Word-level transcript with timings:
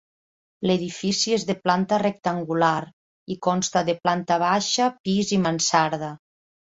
L'edifici 0.69 1.33
és 1.35 1.43
de 1.49 1.55
planta 1.65 1.99
rectangular, 2.03 2.73
i 3.35 3.37
consta 3.49 3.87
de 3.91 3.95
planta 4.07 4.39
baixa, 4.45 4.89
pis 5.05 5.35
i 5.39 5.41
mansarda. 5.45 6.11